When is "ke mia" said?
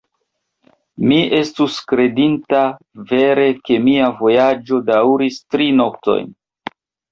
3.69-4.09